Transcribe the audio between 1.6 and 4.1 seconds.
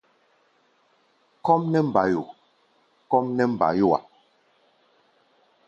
nɛ́ mbayo! kɔ́ʼm nɛ́ mbayó-a.